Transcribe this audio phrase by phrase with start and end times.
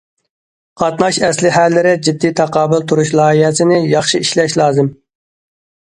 [0.81, 4.91] قاتناش ئەسلىھەلىرى جىددىي تاقابىل تۇرۇش لايىھەسىنى ياخشى ئىشلەش لازىم.